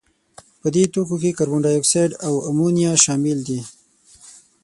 [0.59, 3.59] په دې توکو کې کاربن دای اکساید او امونیا شامل دي.